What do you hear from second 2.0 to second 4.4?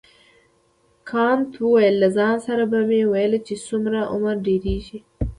له ځان سره به مې ویل چې څومره عمر